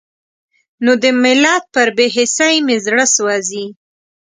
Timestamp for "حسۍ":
2.15-2.55